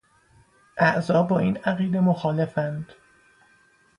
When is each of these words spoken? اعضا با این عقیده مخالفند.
اعضا 0.79 1.23
با 1.23 1.39
این 1.39 1.57
عقیده 1.57 1.99
مخالفند. 1.99 2.93